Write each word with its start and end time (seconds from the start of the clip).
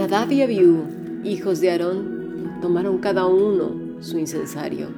Nadab 0.00 0.32
y 0.32 0.42
Abiú, 0.42 0.84
hijos 1.24 1.60
de 1.60 1.70
Aarón, 1.70 2.58
tomaron 2.60 2.98
cada 2.98 3.26
uno 3.26 3.70
su 4.00 4.18
incensario 4.18 4.88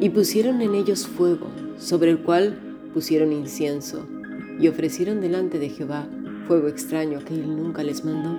y 0.00 0.08
pusieron 0.08 0.62
en 0.62 0.74
ellos 0.74 1.06
fuego, 1.06 1.48
sobre 1.76 2.10
el 2.10 2.20
cual 2.20 2.58
pusieron 2.94 3.32
incienso, 3.32 4.06
y 4.58 4.68
ofrecieron 4.68 5.20
delante 5.20 5.58
de 5.58 5.68
Jehová 5.68 6.06
fuego 6.46 6.68
extraño 6.68 7.18
que 7.24 7.34
él 7.34 7.56
nunca 7.56 7.82
les 7.82 8.04
mandó. 8.04 8.38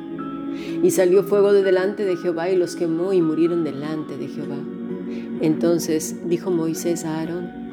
Y 0.83 0.91
salió 0.91 1.23
fuego 1.23 1.53
de 1.53 1.61
delante 1.63 2.05
de 2.05 2.17
Jehová 2.17 2.49
y 2.49 2.55
los 2.55 2.75
quemó 2.75 3.13
y 3.13 3.21
murieron 3.21 3.63
delante 3.63 4.17
de 4.17 4.27
Jehová. 4.29 4.57
Entonces 5.41 6.27
dijo 6.27 6.49
Moisés 6.49 7.03
a 7.03 7.19
Aarón, 7.19 7.64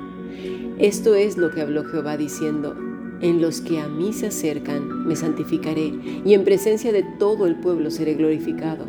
esto 0.78 1.14
es 1.14 1.36
lo 1.36 1.50
que 1.50 1.60
habló 1.60 1.84
Jehová 1.84 2.16
diciendo, 2.16 2.74
en 3.20 3.40
los 3.40 3.60
que 3.60 3.80
a 3.80 3.88
mí 3.88 4.12
se 4.12 4.26
acercan 4.26 5.06
me 5.06 5.14
santificaré 5.16 5.92
y 6.24 6.34
en 6.34 6.44
presencia 6.44 6.92
de 6.92 7.04
todo 7.18 7.46
el 7.46 7.56
pueblo 7.56 7.90
seré 7.90 8.14
glorificado. 8.14 8.84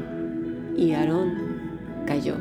Y 0.75 0.91
Aarón 0.91 1.33
cayó. 2.05 2.35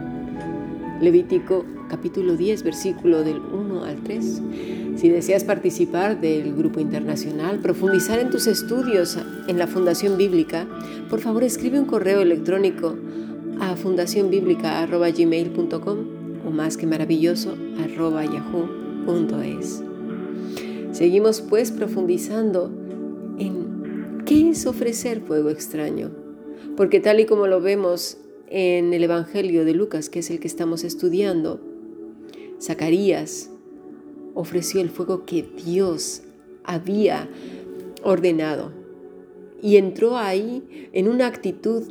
Levítico 1.01 1.65
capítulo 1.89 2.37
10, 2.37 2.63
versículo 2.63 3.23
del 3.23 3.39
1 3.39 3.85
al 3.85 4.03
3. 4.03 4.43
Si 4.97 5.09
deseas 5.11 5.45
participar 5.45 6.21
del 6.21 6.55
grupo 6.55 6.81
internacional, 6.81 7.59
profundizar 7.59 8.19
en 8.19 8.31
tus 8.31 8.47
estudios 8.47 9.19
en 9.47 9.59
la 9.59 9.67
Fundación 9.67 10.17
Bíblica, 10.17 10.67
por 11.11 11.21
favor 11.21 11.45
escribe 11.45 11.79
un 11.79 11.85
correo 11.87 12.23
electrónico 12.23 12.97
a 13.61 13.77
fundacionbiblica.gmail.com 13.77 15.99
o 16.47 16.51
más 16.51 16.79
que 16.79 16.87
maravilloso 16.87 17.55
yahoo.es. 19.07 19.83
Seguimos 20.93 21.41
pues 21.41 21.71
profundizando 21.73 22.71
en 23.39 24.23
qué 24.27 24.51
es 24.51 24.67
ofrecer 24.67 25.21
fuego 25.21 25.51
extraño, 25.51 26.11
porque 26.77 27.01
tal 27.01 27.21
y 27.21 27.27
como 27.27 27.47
lo 27.47 27.61
vemos 27.61 28.19
en 28.49 28.93
el 28.93 29.05
Evangelio 29.05 29.65
de 29.65 29.75
Lucas, 29.75 30.11
que 30.11 30.21
es 30.21 30.31
el 30.31 30.41
que 30.41 30.49
estamos 30.49 30.85
estudiando, 30.85 31.61
Zacarías 32.61 33.51
ofreció 34.35 34.81
el 34.81 34.91
fuego 34.91 35.25
que 35.25 35.43
Dios 35.43 36.23
había 36.65 37.29
ordenado 38.03 38.73
y 39.63 39.77
entró 39.77 40.19
ahí 40.19 40.91
en 40.93 41.09
una 41.09 41.27
actitud 41.27 41.83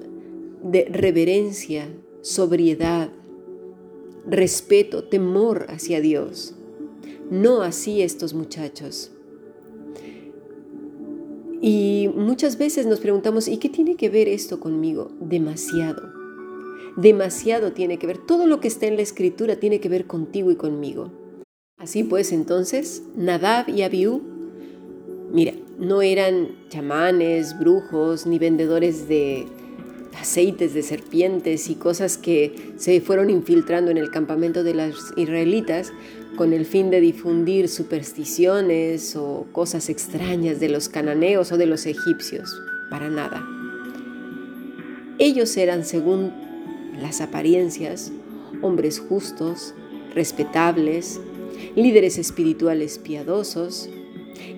de 0.64 0.86
reverencia, 0.86 1.90
sobriedad, 2.22 3.10
respeto, 4.28 5.06
temor 5.06 5.66
hacia 5.70 6.02
Dios. 6.02 6.56
No 7.32 7.64
así 7.64 8.04
estos 8.04 8.36
muchachos. 8.36 9.10
Y 11.60 12.12
muchas 12.16 12.60
veces 12.60 12.86
nos 12.86 13.00
preguntamos, 13.00 13.48
¿y 13.48 13.58
qué 13.58 13.70
tiene 13.70 13.96
que 13.96 14.10
ver 14.10 14.28
esto 14.28 14.60
conmigo? 14.60 15.12
Demasiado 15.20 16.22
demasiado 16.96 17.72
tiene 17.72 17.98
que 17.98 18.08
ver. 18.08 18.18
Todo 18.18 18.46
lo 18.48 18.60
que 18.60 18.68
está 18.68 18.88
en 18.88 18.96
la 18.96 19.02
escritura 19.02 19.56
tiene 19.58 19.80
que 19.80 19.90
ver 19.90 20.06
contigo 20.06 20.52
y 20.52 20.56
conmigo. 20.56 21.12
Así 21.78 22.04
pues, 22.04 22.32
entonces, 22.32 23.04
Nadab 23.16 23.70
y 23.70 23.82
Abiú, 23.82 24.22
mira, 25.32 25.54
no 25.80 26.02
eran 26.02 26.50
chamanes, 26.70 27.58
brujos, 27.58 28.28
ni 28.28 28.38
vendedores 28.38 29.08
de 29.08 29.48
aceites 30.20 30.74
de 30.74 30.84
serpientes 30.84 31.70
y 31.70 31.76
cosas 31.76 32.18
que 32.18 32.74
se 32.78 33.02
fueron 33.02 33.30
infiltrando 33.30 33.90
en 33.90 33.98
el 33.98 34.12
campamento 34.12 34.64
de 34.64 34.76
los 34.76 35.14
israelitas 35.16 35.94
con 36.36 36.54
el 36.54 36.66
fin 36.66 36.90
de 36.90 37.02
difundir 37.02 37.68
supersticiones 37.68 39.16
o 39.16 39.48
cosas 39.52 39.90
extrañas 39.90 40.60
de 40.60 40.70
los 40.70 40.90
cananeos 40.90 41.52
o 41.52 41.58
de 41.58 41.66
los 41.66 41.86
egipcios. 41.86 42.50
Para 42.90 43.10
nada. 43.10 43.46
Ellos 45.18 45.56
eran, 45.58 45.86
según 45.86 46.32
las 47.00 47.22
apariencias, 47.22 48.12
hombres 48.62 49.00
justos, 49.00 49.74
respetables, 50.16 51.20
líderes 51.76 52.18
espirituales 52.18 52.98
piadosos, 52.98 53.90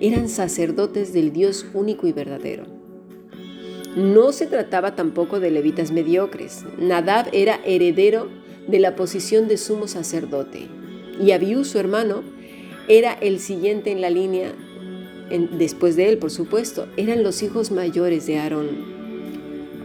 eran 0.00 0.28
sacerdotes 0.28 1.12
del 1.12 1.32
Dios 1.32 1.66
único 1.74 2.06
y 2.06 2.12
verdadero. 2.12 2.64
No 3.96 4.32
se 4.32 4.46
trataba 4.46 4.96
tampoco 4.96 5.38
de 5.38 5.50
levitas 5.50 5.92
mediocres. 5.92 6.64
Nadab 6.78 7.28
era 7.32 7.60
heredero 7.64 8.28
de 8.66 8.80
la 8.80 8.96
posición 8.96 9.46
de 9.46 9.56
sumo 9.56 9.86
sacerdote 9.86 10.68
y 11.20 11.32
Abiú, 11.32 11.64
su 11.64 11.78
hermano, 11.78 12.22
era 12.88 13.12
el 13.12 13.40
siguiente 13.40 13.90
en 13.90 14.00
la 14.00 14.10
línea, 14.10 14.52
después 15.52 15.96
de 15.96 16.08
él, 16.08 16.18
por 16.18 16.30
supuesto, 16.30 16.86
eran 16.96 17.22
los 17.22 17.42
hijos 17.42 17.70
mayores 17.70 18.26
de 18.26 18.38
Aarón. 18.38 18.68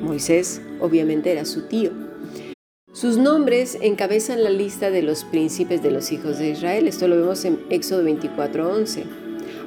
Moisés, 0.02 0.62
obviamente, 0.80 1.32
era 1.32 1.46
su 1.46 1.68
tío. 1.68 1.92
Sus 2.92 3.18
nombres 3.18 3.78
encabezan 3.82 4.44
la 4.44 4.50
lista 4.50 4.90
de 4.90 5.04
los 5.04 5.24
príncipes 5.24 5.84
de 5.84 5.92
los 5.92 6.12
hijos 6.12 6.40
de 6.40 6.50
Israel. 6.50 6.88
Esto 6.88 7.08
lo 7.08 7.16
vemos 7.16 7.46
en 7.46 7.60
Éxodo 7.70 8.04
24:11. 8.04 9.04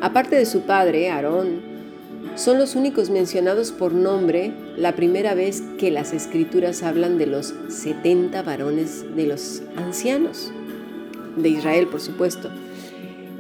Aparte 0.00 0.36
de 0.36 0.44
su 0.44 0.62
padre, 0.62 1.08
Aarón, 1.08 1.72
son 2.34 2.58
los 2.58 2.74
únicos 2.74 3.10
mencionados 3.10 3.72
por 3.72 3.92
nombre 3.92 4.52
la 4.76 4.96
primera 4.96 5.34
vez 5.34 5.62
que 5.78 5.90
las 5.90 6.12
escrituras 6.12 6.82
hablan 6.82 7.18
de 7.18 7.26
los 7.26 7.54
70 7.68 8.42
varones 8.42 9.04
de 9.14 9.26
los 9.26 9.62
ancianos, 9.76 10.52
de 11.37 11.48
Israel 11.48 11.88
por 11.88 12.00
supuesto, 12.00 12.50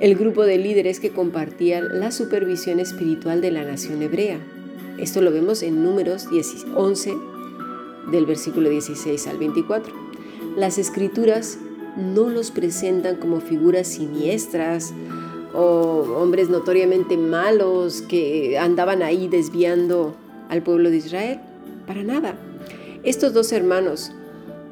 el 0.00 0.16
grupo 0.16 0.42
de 0.42 0.58
líderes 0.58 0.98
que 0.98 1.10
compartían 1.10 2.00
la 2.00 2.10
supervisión 2.10 2.80
espiritual 2.80 3.40
de 3.40 3.52
la 3.52 3.64
nación 3.64 4.02
hebrea. 4.02 4.40
Esto 4.98 5.20
lo 5.20 5.30
vemos 5.30 5.62
en 5.62 5.84
números 5.84 6.26
11, 6.74 7.14
del 8.10 8.26
versículo 8.26 8.68
16 8.68 9.26
al 9.28 9.38
24. 9.38 9.94
Las 10.56 10.78
escrituras 10.78 11.58
no 11.96 12.28
los 12.28 12.50
presentan 12.50 13.16
como 13.16 13.40
figuras 13.40 13.86
siniestras 13.86 14.92
o 15.54 16.16
hombres 16.16 16.48
notoriamente 16.48 17.16
malos 17.16 18.02
que 18.02 18.58
andaban 18.58 19.02
ahí 19.02 19.28
desviando 19.28 20.16
al 20.48 20.62
pueblo 20.62 20.90
de 20.90 20.96
Israel. 20.96 21.40
Para 21.86 22.02
nada. 22.02 22.36
Estos 23.02 23.34
dos 23.34 23.52
hermanos, 23.52 24.12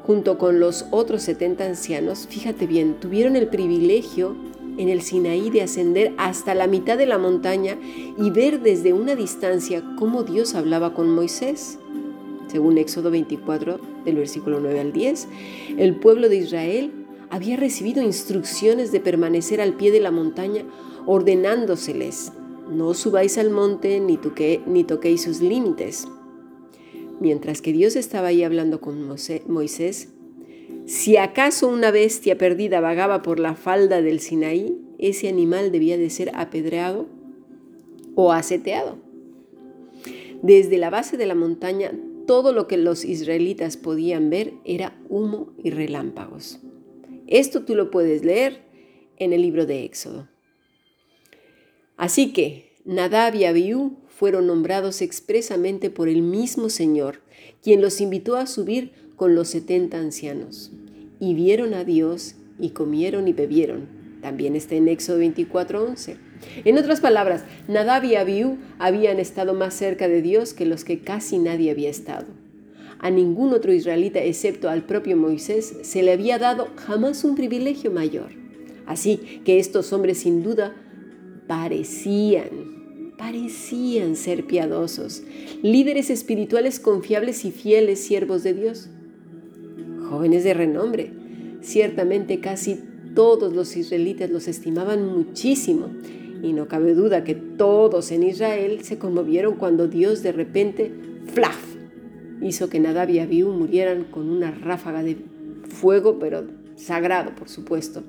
junto 0.05 0.37
con 0.37 0.59
los 0.59 0.85
otros 0.91 1.23
70 1.23 1.65
ancianos, 1.65 2.27
fíjate 2.29 2.67
bien, 2.67 2.99
tuvieron 2.99 3.35
el 3.35 3.47
privilegio 3.47 4.35
en 4.77 4.89
el 4.89 5.01
Sinaí 5.01 5.49
de 5.49 5.61
ascender 5.61 6.13
hasta 6.17 6.55
la 6.55 6.67
mitad 6.67 6.97
de 6.97 7.05
la 7.05 7.17
montaña 7.17 7.77
y 8.17 8.29
ver 8.29 8.61
desde 8.61 8.93
una 8.93 9.15
distancia 9.15 9.83
cómo 9.97 10.23
Dios 10.23 10.55
hablaba 10.55 10.93
con 10.93 11.09
Moisés 11.09 11.77
según 12.51 12.77
Éxodo 12.77 13.11
24 13.11 13.79
del 14.03 14.17
versículo 14.17 14.59
9 14.59 14.79
al 14.81 14.91
10, 14.91 15.27
el 15.77 15.95
pueblo 15.95 16.27
de 16.27 16.35
Israel 16.35 16.91
había 17.29 17.55
recibido 17.55 18.03
instrucciones 18.03 18.91
de 18.91 18.99
permanecer 18.99 19.61
al 19.61 19.73
pie 19.73 19.91
de 19.91 20.01
la 20.01 20.11
montaña 20.11 20.63
ordenándoseles, 21.05 22.33
no 22.69 22.93
subáis 22.93 23.37
al 23.37 23.51
monte 23.51 24.01
ni, 24.01 24.19
ni 24.65 24.83
toquéis 24.83 25.23
sus 25.23 25.39
límites. 25.39 26.07
Mientras 27.21 27.61
que 27.61 27.71
Dios 27.71 27.95
estaba 27.95 28.29
ahí 28.29 28.41
hablando 28.41 28.81
con 28.81 29.07
Moisés, 29.07 30.09
si 30.87 31.17
acaso 31.17 31.67
una 31.67 31.91
bestia 31.91 32.35
perdida 32.39 32.81
vagaba 32.81 33.21
por 33.21 33.39
la 33.39 33.53
falda 33.53 34.01
del 34.01 34.19
Sinaí, 34.19 34.81
ese 34.97 35.29
animal 35.29 35.71
debía 35.71 35.99
de 35.99 36.09
ser 36.09 36.31
apedreado 36.33 37.05
o 38.15 38.31
aseteado. 38.31 38.97
Desde 40.41 40.79
la 40.79 40.89
base 40.89 41.15
de 41.15 41.27
la 41.27 41.35
montaña 41.35 41.91
todo 42.25 42.53
lo 42.53 42.67
que 42.67 42.77
los 42.77 43.05
israelitas 43.05 43.77
podían 43.77 44.31
ver 44.31 44.53
era 44.65 44.99
humo 45.07 45.53
y 45.63 45.69
relámpagos. 45.69 46.59
Esto 47.27 47.65
tú 47.65 47.75
lo 47.75 47.91
puedes 47.91 48.25
leer 48.25 48.63
en 49.17 49.31
el 49.31 49.43
libro 49.43 49.67
de 49.67 49.83
Éxodo. 49.83 50.27
Así 51.97 52.33
que 52.33 52.73
Nadab 52.83 53.35
y 53.35 53.45
Abiú 53.45 54.00
fueron 54.21 54.45
nombrados 54.45 55.01
expresamente 55.01 55.89
por 55.89 56.07
el 56.07 56.21
mismo 56.21 56.69
Señor, 56.69 57.21
quien 57.63 57.81
los 57.81 58.01
invitó 58.01 58.35
a 58.35 58.45
subir 58.45 58.91
con 59.15 59.33
los 59.33 59.47
setenta 59.47 59.97
ancianos. 59.97 60.71
Y 61.19 61.33
vieron 61.33 61.73
a 61.73 61.85
Dios 61.85 62.35
y 62.59 62.69
comieron 62.69 63.27
y 63.27 63.33
bebieron. 63.33 63.87
También 64.21 64.55
está 64.55 64.75
en 64.75 64.89
Éxodo 64.89 65.17
24:11. 65.17 66.17
En 66.65 66.77
otras 66.77 66.99
palabras, 66.99 67.45
Nadab 67.67 68.03
y 68.03 68.13
Abiú 68.13 68.59
habían 68.77 69.19
estado 69.19 69.55
más 69.55 69.73
cerca 69.73 70.07
de 70.07 70.21
Dios 70.21 70.53
que 70.53 70.67
los 70.67 70.83
que 70.83 70.99
casi 70.99 71.39
nadie 71.39 71.71
había 71.71 71.89
estado. 71.89 72.27
A 72.99 73.09
ningún 73.09 73.53
otro 73.53 73.73
israelita, 73.73 74.21
excepto 74.21 74.69
al 74.69 74.83
propio 74.83 75.17
Moisés, 75.17 75.79
se 75.81 76.03
le 76.03 76.11
había 76.11 76.37
dado 76.37 76.67
jamás 76.75 77.23
un 77.23 77.33
privilegio 77.33 77.89
mayor. 77.89 78.29
Así 78.85 79.41
que 79.43 79.57
estos 79.57 79.91
hombres 79.91 80.19
sin 80.19 80.43
duda 80.43 80.75
parecían, 81.47 82.80
parecían 83.21 84.15
ser 84.15 84.47
piadosos, 84.47 85.21
líderes 85.61 86.09
espirituales 86.09 86.79
confiables 86.79 87.45
y 87.45 87.51
fieles 87.51 87.99
siervos 87.99 88.41
de 88.41 88.55
Dios. 88.55 88.89
Jóvenes 90.09 90.43
de 90.43 90.55
renombre, 90.55 91.11
ciertamente 91.61 92.39
casi 92.39 92.79
todos 93.13 93.53
los 93.53 93.77
israelitas 93.77 94.31
los 94.31 94.47
estimaban 94.47 95.05
muchísimo. 95.05 95.89
Y 96.41 96.53
no 96.53 96.67
cabe 96.67 96.95
duda 96.95 97.23
que 97.23 97.35
todos 97.35 98.11
en 98.11 98.23
Israel 98.23 98.83
se 98.83 98.97
conmovieron 98.97 99.55
cuando 99.55 99.87
Dios 99.87 100.23
de 100.23 100.31
repente, 100.31 100.91
¡flaf!, 101.27 101.75
hizo 102.41 102.69
que 102.69 102.79
Nadab 102.79 103.11
y 103.11 103.19
Abiú 103.19 103.51
murieran 103.51 104.05
con 104.05 104.31
una 104.31 104.49
ráfaga 104.49 105.03
de 105.03 105.17
fuego, 105.69 106.17
pero 106.17 106.45
sagrado, 106.75 107.35
por 107.35 107.49
supuesto. 107.49 108.01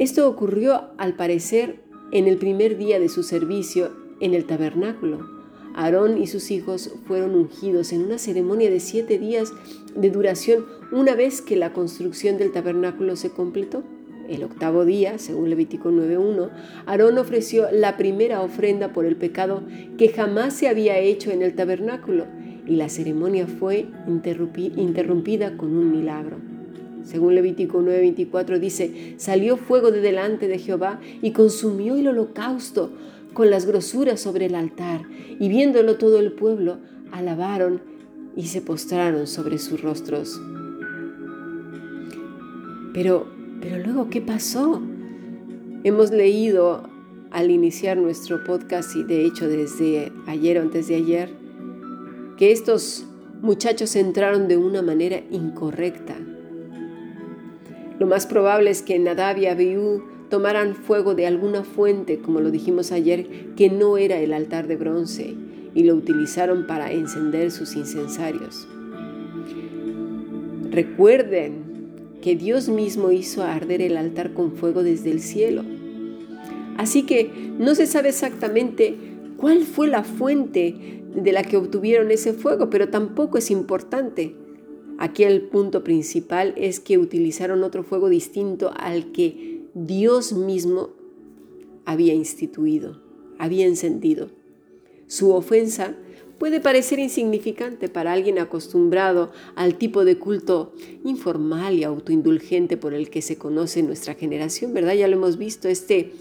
Esto 0.00 0.28
ocurrió, 0.28 0.90
al 0.98 1.14
parecer, 1.14 1.88
en 2.12 2.26
el 2.26 2.36
primer 2.36 2.76
día 2.76 2.98
de 2.98 3.08
su 3.08 3.22
servicio 3.22 3.90
en 4.20 4.34
el 4.34 4.44
tabernáculo. 4.44 5.28
Aarón 5.74 6.20
y 6.20 6.26
sus 6.26 6.50
hijos 6.50 6.90
fueron 7.06 7.34
ungidos 7.34 7.92
en 7.92 8.02
una 8.02 8.18
ceremonia 8.18 8.70
de 8.70 8.80
siete 8.80 9.18
días 9.18 9.52
de 9.94 10.10
duración 10.10 10.66
una 10.92 11.14
vez 11.14 11.42
que 11.42 11.56
la 11.56 11.72
construcción 11.72 12.38
del 12.38 12.52
tabernáculo 12.52 13.16
se 13.16 13.30
completó. 13.30 13.84
El 14.28 14.44
octavo 14.44 14.84
día, 14.84 15.18
según 15.18 15.50
Levítico 15.50 15.90
9.1, 15.90 16.50
Aarón 16.86 17.18
ofreció 17.18 17.66
la 17.72 17.96
primera 17.96 18.42
ofrenda 18.42 18.92
por 18.92 19.04
el 19.04 19.16
pecado 19.16 19.62
que 19.98 20.08
jamás 20.08 20.54
se 20.54 20.68
había 20.68 20.98
hecho 20.98 21.30
en 21.30 21.42
el 21.42 21.54
tabernáculo 21.54 22.26
y 22.66 22.76
la 22.76 22.88
ceremonia 22.88 23.46
fue 23.46 23.86
interrumpida 24.06 25.56
con 25.56 25.76
un 25.76 25.90
milagro. 25.90 26.49
Según 27.04 27.34
Levítico 27.34 27.80
9:24 27.82 28.58
dice, 28.58 29.14
salió 29.16 29.56
fuego 29.56 29.90
de 29.90 30.00
delante 30.00 30.48
de 30.48 30.58
Jehová 30.58 31.00
y 31.22 31.32
consumió 31.32 31.96
el 31.96 32.08
holocausto 32.08 32.90
con 33.32 33.50
las 33.50 33.66
grosuras 33.66 34.20
sobre 34.20 34.46
el 34.46 34.54
altar, 34.54 35.02
y 35.38 35.48
viéndolo 35.48 35.96
todo 35.96 36.18
el 36.18 36.32
pueblo, 36.32 36.78
alabaron 37.12 37.80
y 38.36 38.46
se 38.46 38.60
postraron 38.60 39.26
sobre 39.26 39.58
sus 39.58 39.80
rostros. 39.82 40.40
Pero, 42.92 43.26
pero 43.60 43.78
luego, 43.78 44.10
¿qué 44.10 44.20
pasó? 44.20 44.82
Hemos 45.84 46.10
leído 46.10 46.88
al 47.30 47.50
iniciar 47.50 47.96
nuestro 47.96 48.42
podcast 48.44 48.96
y 48.96 49.04
de 49.04 49.24
hecho 49.24 49.48
desde 49.48 50.12
ayer 50.26 50.58
o 50.58 50.62
antes 50.62 50.88
de 50.88 50.96
ayer, 50.96 51.30
que 52.36 52.52
estos 52.52 53.06
muchachos 53.40 53.94
entraron 53.96 54.48
de 54.48 54.56
una 54.56 54.82
manera 54.82 55.22
incorrecta. 55.30 56.16
Lo 58.00 58.06
más 58.06 58.26
probable 58.26 58.70
es 58.70 58.80
que 58.80 58.98
Nadab 58.98 59.36
y 59.36 59.46
Abiú 59.46 60.02
tomaran 60.30 60.74
fuego 60.74 61.14
de 61.14 61.26
alguna 61.26 61.64
fuente, 61.64 62.18
como 62.18 62.40
lo 62.40 62.50
dijimos 62.50 62.92
ayer, 62.92 63.52
que 63.56 63.68
no 63.68 63.98
era 63.98 64.18
el 64.20 64.32
altar 64.32 64.68
de 64.68 64.76
bronce, 64.76 65.34
y 65.74 65.84
lo 65.84 65.94
utilizaron 65.94 66.66
para 66.66 66.90
encender 66.92 67.50
sus 67.50 67.76
incensarios. 67.76 68.66
Recuerden 70.70 71.62
que 72.22 72.36
Dios 72.36 72.70
mismo 72.70 73.10
hizo 73.12 73.42
arder 73.42 73.82
el 73.82 73.98
altar 73.98 74.32
con 74.32 74.52
fuego 74.52 74.82
desde 74.82 75.10
el 75.10 75.20
cielo. 75.20 75.62
Así 76.78 77.02
que 77.02 77.30
no 77.58 77.74
se 77.74 77.86
sabe 77.86 78.08
exactamente 78.08 78.96
cuál 79.36 79.64
fue 79.64 79.88
la 79.88 80.04
fuente 80.04 81.02
de 81.14 81.32
la 81.32 81.42
que 81.42 81.58
obtuvieron 81.58 82.10
ese 82.10 82.32
fuego, 82.32 82.70
pero 82.70 82.88
tampoco 82.88 83.36
es 83.36 83.50
importante. 83.50 84.34
Aquí 85.00 85.24
el 85.24 85.40
punto 85.40 85.82
principal 85.82 86.52
es 86.58 86.78
que 86.78 86.98
utilizaron 86.98 87.62
otro 87.62 87.82
fuego 87.82 88.10
distinto 88.10 88.70
al 88.76 89.12
que 89.12 89.62
Dios 89.72 90.34
mismo 90.34 90.90
había 91.86 92.12
instituido, 92.12 93.00
había 93.38 93.66
encendido. 93.66 94.28
Su 95.06 95.32
ofensa 95.32 95.96
puede 96.38 96.60
parecer 96.60 96.98
insignificante 96.98 97.88
para 97.88 98.12
alguien 98.12 98.38
acostumbrado 98.38 99.32
al 99.54 99.76
tipo 99.76 100.04
de 100.04 100.18
culto 100.18 100.74
informal 101.02 101.78
y 101.78 101.84
autoindulgente 101.84 102.76
por 102.76 102.92
el 102.92 103.08
que 103.08 103.22
se 103.22 103.38
conoce 103.38 103.82
nuestra 103.82 104.16
generación, 104.16 104.74
¿verdad? 104.74 104.92
Ya 104.92 105.08
lo 105.08 105.16
hemos 105.16 105.38
visto, 105.38 105.68
este 105.68 106.12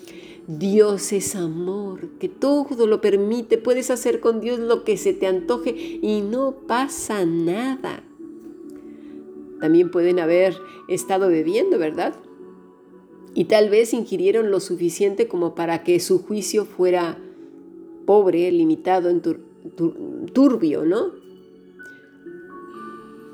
Dios 0.47 1.11
es 1.11 1.35
amor, 1.35 2.11
que 2.17 2.29
todo 2.29 2.87
lo 2.87 3.01
permite, 3.01 3.57
puedes 3.57 3.91
hacer 3.91 4.21
con 4.21 4.39
Dios 4.39 4.57
lo 4.57 4.85
que 4.85 4.95
se 4.95 5.11
te 5.11 5.27
antoje 5.27 5.99
y 6.01 6.21
no 6.21 6.61
pasa 6.65 7.25
nada. 7.25 8.05
También 9.59 9.91
pueden 9.91 10.19
haber 10.19 10.55
estado 10.87 11.29
bebiendo, 11.29 11.77
¿verdad? 11.77 12.15
Y 13.33 13.45
tal 13.45 13.69
vez 13.69 13.93
ingirieron 13.93 14.51
lo 14.51 14.59
suficiente 14.59 15.27
como 15.27 15.55
para 15.55 15.83
que 15.83 15.99
su 15.99 16.19
juicio 16.23 16.65
fuera 16.65 17.17
pobre, 18.05 18.51
limitado, 18.51 19.09
en 19.09 19.21
turbio, 20.33 20.83
¿no? 20.85 21.11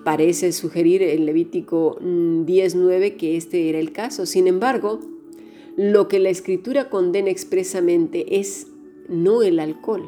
Parece 0.04 0.52
sugerir 0.52 1.02
el 1.02 1.26
Levítico 1.26 1.98
10.9 2.00 3.14
mm, 3.14 3.18
que 3.18 3.38
este 3.38 3.70
era 3.70 3.80
el 3.80 3.92
caso. 3.92 4.26
Sin 4.26 4.48
embargo, 4.48 5.00
lo 5.78 6.08
que 6.08 6.20
la 6.20 6.30
escritura 6.30 6.90
condena 6.90 7.30
expresamente 7.30 8.40
es 8.40 8.68
no 9.10 9.42
el 9.42 9.60
alcohol, 9.60 10.04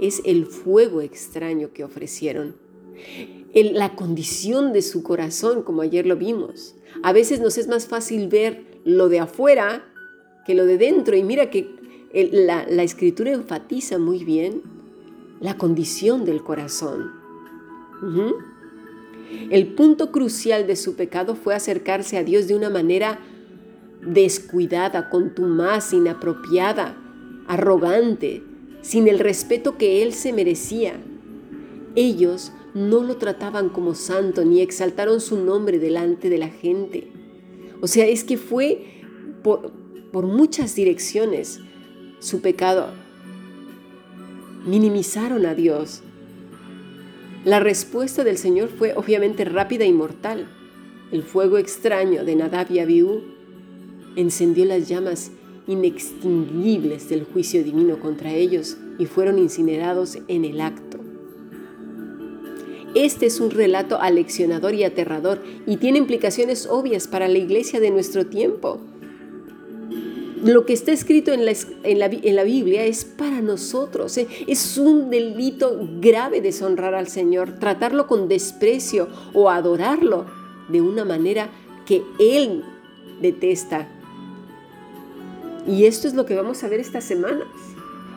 es 0.00 0.22
el 0.24 0.46
fuego 0.46 1.00
extraño 1.00 1.72
que 1.72 1.84
ofrecieron. 1.84 2.56
La 3.64 3.96
condición 3.96 4.72
de 4.72 4.82
su 4.82 5.02
corazón, 5.02 5.62
como 5.62 5.82
ayer 5.82 6.06
lo 6.06 6.16
vimos. 6.16 6.74
A 7.02 7.12
veces 7.12 7.40
nos 7.40 7.58
es 7.58 7.68
más 7.68 7.86
fácil 7.86 8.28
ver 8.28 8.64
lo 8.84 9.08
de 9.08 9.20
afuera 9.20 9.84
que 10.46 10.54
lo 10.54 10.66
de 10.66 10.78
dentro. 10.78 11.16
Y 11.16 11.22
mira 11.22 11.50
que 11.50 11.74
la, 12.12 12.82
escritura 12.82 13.32
enfatiza 13.32 13.98
muy 13.98 14.24
bien 14.24 14.62
la 15.40 15.56
condición 15.56 16.24
del 16.24 16.42
corazón. 16.42 17.12
El 19.50 19.74
punto 19.74 20.12
crucial 20.12 20.66
de 20.66 20.76
su 20.76 20.94
pecado 20.94 21.34
fue 21.34 21.54
acercarse 21.54 22.16
a 22.16 22.24
Dios 22.24 22.46
de 22.48 22.54
una 22.54 22.70
manera 22.70 23.18
descuidada, 24.02 25.10
contumaz, 25.10 25.92
inapropiada, 25.92 26.96
arrogante, 27.48 28.42
sin 28.82 29.08
el 29.08 29.18
respeto 29.18 29.76
que 29.76 30.02
él 30.02 30.12
se 30.12 30.32
merecía. 30.32 31.00
Ellos 31.96 32.52
no 32.74 33.02
lo 33.02 33.16
trataban 33.16 33.70
como 33.70 33.94
santo 33.94 34.44
ni 34.44 34.60
exaltaron 34.60 35.22
su 35.22 35.42
nombre 35.42 35.78
delante 35.78 36.28
de 36.28 36.36
la 36.36 36.48
gente. 36.48 37.10
O 37.80 37.86
sea, 37.86 38.06
es 38.06 38.22
que 38.22 38.36
fue 38.36 39.02
por, 39.42 39.72
muchas 40.26 40.74
direcciones 40.74 41.60
su 42.18 42.42
pecado. 42.42 42.90
Minimizaron 44.66 45.46
a 45.46 45.54
Dios. 45.54 46.02
La 47.46 47.60
respuesta 47.60 48.24
del 48.24 48.36
Señor 48.36 48.68
fue 48.68 48.92
obviamente 48.94 49.46
rápida 49.46 49.86
y 49.86 49.92
mortal. 49.92 50.48
El 51.12 51.22
fuego 51.22 51.56
extraño 51.56 52.24
de 52.24 52.36
Nadab 52.36 52.70
y 52.72 52.80
Abiú 52.80 53.22
encendió 54.16 54.66
las 54.66 54.86
llamas 54.86 55.30
inextinguibles 55.66 57.08
del 57.08 57.24
juicio 57.24 57.64
divino 57.64 58.00
contra 58.00 58.34
ellos 58.34 58.76
y 58.98 59.06
fueron 59.06 59.38
incinerados 59.38 60.18
en 60.28 60.44
el 60.44 60.60
acto. 60.60 61.05
Este 62.96 63.26
es 63.26 63.40
un 63.40 63.50
relato 63.50 64.00
aleccionador 64.00 64.74
y 64.74 64.82
aterrador 64.82 65.42
y 65.66 65.76
tiene 65.76 65.98
implicaciones 65.98 66.66
obvias 66.66 67.06
para 67.06 67.28
la 67.28 67.38
iglesia 67.38 67.78
de 67.78 67.90
nuestro 67.90 68.26
tiempo. 68.26 68.80
Lo 70.42 70.66
que 70.66 70.72
está 70.72 70.92
escrito 70.92 71.32
en 71.32 71.44
la, 71.44 71.52
en 71.84 72.36
la, 72.36 72.44
Biblia 72.44 72.84
es 72.84 73.04
para 73.04 73.40
nosotros. 73.40 74.16
¿eh? 74.16 74.26
Es 74.46 74.78
un 74.78 75.10
delito 75.10 75.78
grave 76.00 76.40
deshonrar 76.40 76.94
al 76.94 77.08
Señor, 77.08 77.58
tratarlo 77.58 78.06
con 78.06 78.28
desprecio 78.28 79.08
o 79.34 79.50
adorarlo 79.50 80.26
de 80.68 80.80
una 80.80 81.04
manera 81.04 81.50
que 81.84 82.02
Él 82.18 82.64
detesta 83.20 83.88
y 85.66 85.86
esto 85.86 86.06
es 86.06 86.14
lo 86.14 86.26
que 86.26 86.36
vamos 86.36 86.62
a 86.62 86.68
ver 86.68 86.80
estas 86.80 87.04
semanas. 87.04 87.48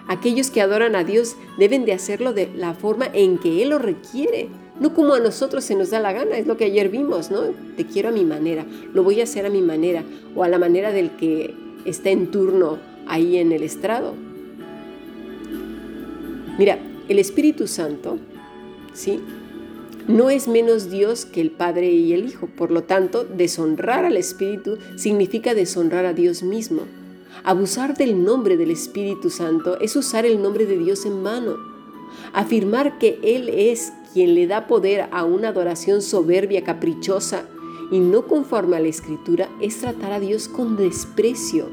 Aquellos 0.07 0.49
que 0.49 0.61
adoran 0.61 0.95
a 0.95 1.03
Dios 1.03 1.35
deben 1.57 1.85
de 1.85 1.93
hacerlo 1.93 2.33
de 2.33 2.51
la 2.55 2.73
forma 2.73 3.07
en 3.13 3.37
que 3.37 3.61
Él 3.61 3.69
lo 3.69 3.79
requiere, 3.79 4.49
no 4.79 4.93
como 4.93 5.13
a 5.13 5.19
nosotros 5.19 5.63
se 5.63 5.75
nos 5.75 5.89
da 5.89 5.99
la 5.99 6.13
gana, 6.13 6.37
es 6.37 6.47
lo 6.47 6.57
que 6.57 6.65
ayer 6.65 6.89
vimos, 6.89 7.31
¿no? 7.31 7.41
Te 7.75 7.85
quiero 7.85 8.09
a 8.09 8.11
mi 8.11 8.25
manera, 8.25 8.65
lo 8.93 9.03
voy 9.03 9.19
a 9.19 9.23
hacer 9.23 9.45
a 9.45 9.49
mi 9.49 9.61
manera 9.61 10.03
o 10.35 10.43
a 10.43 10.47
la 10.47 10.57
manera 10.57 10.91
del 10.91 11.11
que 11.11 11.53
está 11.85 12.09
en 12.09 12.31
turno 12.31 12.77
ahí 13.07 13.37
en 13.37 13.51
el 13.51 13.63
estrado. 13.63 14.13
Mira, 16.57 16.77
el 17.07 17.19
Espíritu 17.19 17.67
Santo, 17.67 18.19
¿sí? 18.93 19.19
No 20.07 20.29
es 20.29 20.47
menos 20.47 20.89
Dios 20.89 21.25
que 21.25 21.39
el 21.39 21.51
Padre 21.51 21.91
y 21.91 22.13
el 22.13 22.25
Hijo, 22.25 22.47
por 22.47 22.71
lo 22.71 22.83
tanto, 22.83 23.23
deshonrar 23.25 24.05
al 24.05 24.17
Espíritu 24.17 24.77
significa 24.95 25.53
deshonrar 25.53 26.05
a 26.05 26.13
Dios 26.13 26.41
mismo. 26.43 26.81
Abusar 27.43 27.95
del 27.95 28.23
nombre 28.23 28.57
del 28.57 28.71
Espíritu 28.71 29.29
Santo 29.29 29.79
es 29.79 29.95
usar 29.95 30.25
el 30.25 30.41
nombre 30.41 30.65
de 30.65 30.77
Dios 30.77 31.05
en 31.05 31.23
vano. 31.23 31.57
Afirmar 32.33 32.97
que 32.97 33.19
Él 33.23 33.49
es 33.49 33.93
quien 34.13 34.35
le 34.35 34.47
da 34.47 34.67
poder 34.67 35.07
a 35.11 35.25
una 35.25 35.49
adoración 35.49 36.01
soberbia, 36.01 36.63
caprichosa 36.63 37.43
y 37.91 37.99
no 37.99 38.27
conforme 38.27 38.77
a 38.77 38.79
la 38.79 38.87
Escritura 38.87 39.49
es 39.61 39.79
tratar 39.79 40.11
a 40.11 40.19
Dios 40.19 40.47
con 40.47 40.77
desprecio. 40.77 41.67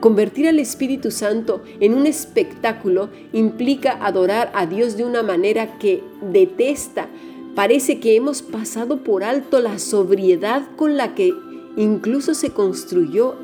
Convertir 0.00 0.46
al 0.46 0.60
Espíritu 0.60 1.10
Santo 1.10 1.62
en 1.80 1.94
un 1.94 2.06
espectáculo 2.06 3.08
implica 3.32 3.98
adorar 4.00 4.52
a 4.54 4.66
Dios 4.66 4.96
de 4.96 5.04
una 5.04 5.22
manera 5.22 5.78
que 5.78 6.04
detesta 6.20 7.08
parece 7.56 7.98
que 7.98 8.14
hemos 8.14 8.42
pasado 8.42 8.98
por 8.98 9.24
alto 9.24 9.58
la 9.58 9.80
sobriedad 9.80 10.62
con 10.76 10.96
la 10.96 11.16
que 11.16 11.34
incluso 11.76 12.34
se 12.34 12.50
construyó 12.50 13.34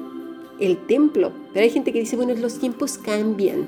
el 0.61 0.77
templo. 0.87 1.33
Pero 1.53 1.65
hay 1.65 1.71
gente 1.71 1.93
que 1.93 1.99
dice, 1.99 2.15
bueno, 2.15 2.33
los 2.35 2.61
tiempos 2.61 2.99
cambian. 2.99 3.67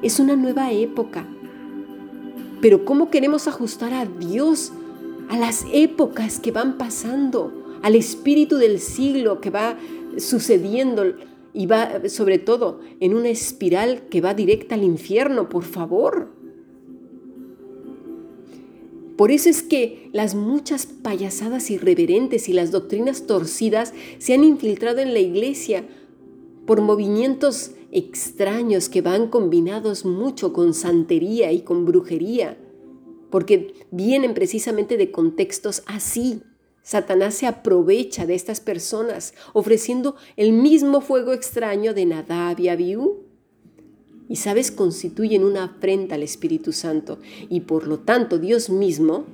Es 0.00 0.18
una 0.18 0.36
nueva 0.36 0.72
época. 0.72 1.26
Pero 2.60 2.84
¿cómo 2.84 3.10
queremos 3.10 3.46
ajustar 3.46 3.92
a 3.94 4.06
Dios 4.06 4.72
a 5.28 5.38
las 5.38 5.64
épocas 5.72 6.40
que 6.40 6.50
van 6.50 6.78
pasando, 6.78 7.52
al 7.82 7.94
espíritu 7.94 8.56
del 8.56 8.80
siglo 8.80 9.40
que 9.40 9.50
va 9.50 9.78
sucediendo 10.16 11.04
y 11.52 11.66
va 11.66 12.08
sobre 12.08 12.38
todo 12.38 12.80
en 13.00 13.14
una 13.14 13.28
espiral 13.28 14.02
que 14.10 14.20
va 14.20 14.34
directa 14.34 14.74
al 14.74 14.82
infierno, 14.82 15.48
por 15.48 15.64
favor? 15.64 16.36
Por 19.16 19.32
eso 19.32 19.48
es 19.48 19.62
que 19.62 20.10
las 20.12 20.36
muchas 20.36 20.86
payasadas 20.86 21.70
irreverentes 21.70 22.48
y 22.48 22.52
las 22.52 22.70
doctrinas 22.70 23.26
torcidas 23.26 23.92
se 24.18 24.32
han 24.32 24.44
infiltrado 24.44 25.00
en 25.00 25.12
la 25.12 25.18
iglesia 25.18 25.84
por 26.66 26.80
movimientos 26.82 27.72
extraños 27.90 28.88
que 28.88 29.02
van 29.02 29.28
combinados 29.28 30.04
mucho 30.04 30.52
con 30.52 30.74
santería 30.74 31.52
y 31.52 31.60
con 31.60 31.84
brujería, 31.84 32.56
porque 33.30 33.74
vienen 33.90 34.34
precisamente 34.34 34.96
de 34.96 35.10
contextos 35.10 35.82
así. 35.86 36.42
Satanás 36.82 37.34
se 37.34 37.46
aprovecha 37.46 38.24
de 38.24 38.34
estas 38.34 38.60
personas 38.60 39.34
ofreciendo 39.52 40.16
el 40.36 40.52
mismo 40.52 41.00
fuego 41.00 41.32
extraño 41.32 41.92
de 41.92 42.06
Nadab 42.06 42.58
y 42.60 42.68
Abiú 42.68 43.28
y 44.28 44.36
sabes, 44.36 44.70
constituyen 44.70 45.42
una 45.42 45.64
afrenta 45.64 46.14
al 46.14 46.22
Espíritu 46.22 46.72
Santo 46.72 47.18
y 47.48 47.60
por 47.60 47.86
lo 47.86 48.00
tanto 48.00 48.38
Dios 48.38 48.68
mismo 48.68 49.24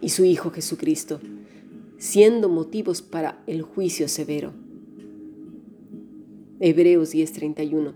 y 0.00 0.08
su 0.08 0.24
Hijo 0.24 0.50
Jesucristo, 0.50 1.20
siendo 1.98 2.48
motivos 2.48 3.02
para 3.02 3.42
el 3.46 3.62
juicio 3.62 4.08
severo. 4.08 4.52
Hebreos 6.60 7.12
10:31. 7.12 7.94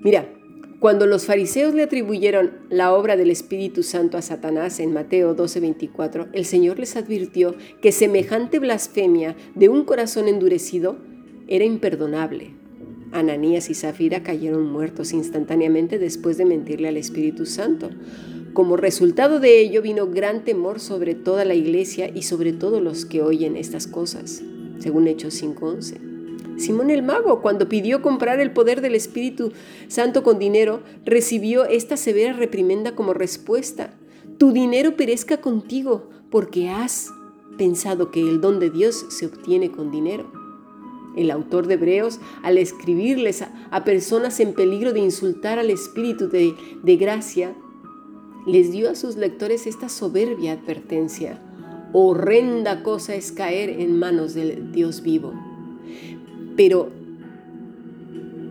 Mira, 0.00 0.32
cuando 0.80 1.06
los 1.06 1.26
fariseos 1.26 1.74
le 1.74 1.82
atribuyeron 1.82 2.52
la 2.68 2.92
obra 2.92 3.16
del 3.16 3.30
Espíritu 3.30 3.82
Santo 3.82 4.18
a 4.18 4.22
Satanás 4.22 4.80
en 4.80 4.92
Mateo 4.92 5.34
12:24, 5.36 6.28
el 6.32 6.44
Señor 6.44 6.78
les 6.78 6.96
advirtió 6.96 7.54
que 7.80 7.92
semejante 7.92 8.58
blasfemia 8.58 9.36
de 9.54 9.68
un 9.68 9.84
corazón 9.84 10.28
endurecido 10.28 10.96
era 11.46 11.64
imperdonable 11.64 12.62
Ananías 13.12 13.68
y 13.70 13.74
Zafira 13.74 14.22
cayeron 14.22 14.66
muertos 14.70 15.12
instantáneamente 15.12 15.98
después 15.98 16.38
de 16.38 16.46
mentirle 16.46 16.88
al 16.88 16.96
Espíritu 16.96 17.46
Santo. 17.46 17.90
Como 18.54 18.76
resultado 18.76 19.38
de 19.38 19.60
ello 19.60 19.82
vino 19.82 20.08
gran 20.08 20.44
temor 20.44 20.80
sobre 20.80 21.14
toda 21.14 21.44
la 21.44 21.54
iglesia 21.54 22.10
y 22.12 22.22
sobre 22.22 22.52
todos 22.52 22.82
los 22.82 23.04
que 23.04 23.22
oyen 23.22 23.56
estas 23.56 23.86
cosas, 23.86 24.42
según 24.78 25.06
Hechos 25.06 25.40
5.11. 25.42 26.11
Simón 26.56 26.90
el 26.90 27.02
mago, 27.02 27.40
cuando 27.42 27.68
pidió 27.68 28.02
comprar 28.02 28.40
el 28.40 28.52
poder 28.52 28.80
del 28.80 28.94
Espíritu 28.94 29.52
Santo 29.88 30.22
con 30.22 30.38
dinero, 30.38 30.82
recibió 31.04 31.64
esta 31.64 31.96
severa 31.96 32.32
reprimenda 32.32 32.94
como 32.94 33.14
respuesta. 33.14 33.94
Tu 34.38 34.52
dinero 34.52 34.96
perezca 34.96 35.40
contigo, 35.40 36.10
porque 36.30 36.68
has 36.68 37.10
pensado 37.56 38.10
que 38.10 38.20
el 38.20 38.40
don 38.40 38.58
de 38.60 38.70
Dios 38.70 39.06
se 39.10 39.26
obtiene 39.26 39.70
con 39.70 39.90
dinero. 39.90 40.30
El 41.16 41.30
autor 41.30 41.66
de 41.66 41.74
Hebreos, 41.74 42.20
al 42.42 42.58
escribirles 42.58 43.42
a, 43.42 43.84
personas 43.84 44.40
en 44.40 44.54
peligro 44.54 44.92
de 44.92 45.00
insultar 45.00 45.58
al 45.58 45.70
Espíritu 45.70 46.28
de, 46.28 46.54
de 46.82 46.96
gracia, 46.96 47.54
les 48.46 48.72
dio 48.72 48.90
a 48.90 48.94
sus 48.94 49.16
lectores 49.16 49.66
esta 49.66 49.88
soberbia 49.88 50.52
advertencia. 50.52 51.40
Horrenda 51.92 52.82
cosa 52.82 53.14
es 53.14 53.30
caer 53.30 53.68
en 53.68 53.98
manos 53.98 54.34
del 54.34 54.72
Dios 54.72 55.02
vivo. 55.02 55.34
Pero 56.56 56.90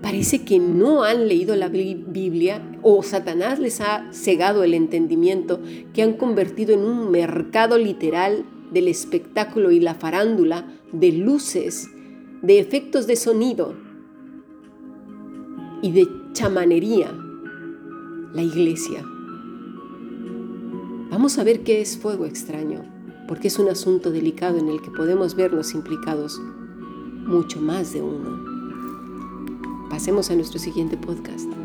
parece 0.01 0.43
que 0.43 0.60
no 0.60 1.03
han 1.03 1.27
leído 1.27 1.55
la 1.55 1.70
Biblia 1.70 2.62
o 2.81 3.03
Satanás 3.03 3.60
les 3.60 3.81
ha 3.81 4.08
cegado 4.12 4.63
el 4.63 4.74
entendimiento 4.74 5.60
que 5.93 6.01
han 6.01 6.13
convertido 6.13 6.74
en 6.74 6.81
un 6.81 7.12
mercado 7.12 7.77
literal 7.77 8.46
del 8.72 8.88
espectáculo 8.88 9.72
y 9.72 9.79
la 9.79 9.96
farándula 9.96 10.65
de 10.91 11.12
luces 11.12 11.89
de 12.41 12.60
efectos 12.60 13.05
de 13.08 13.15
sonido 13.15 13.75
y 15.81 15.91
de 15.91 16.08
chamanería 16.34 17.12
la 18.34 18.41
iglesia. 18.41 19.05
Vamos 21.10 21.38
a 21.38 21.43
ver 21.43 21.63
qué 21.63 21.81
es 21.81 21.98
fuego 21.98 22.25
extraño, 22.25 22.84
porque 23.27 23.50
es 23.50 23.60
un 23.60 23.67
asunto 23.67 24.12
delicado 24.12 24.58
en 24.58 24.70
el 24.70 24.81
que 24.81 24.91
podemos 24.91 25.36
vernos 25.36 25.74
implicados 25.74 26.41
mucho 27.32 27.62
más 27.62 27.94
de 27.94 28.02
uno. 28.02 29.90
Pasemos 29.90 30.30
a 30.30 30.36
nuestro 30.36 30.60
siguiente 30.60 30.98
podcast. 30.98 31.61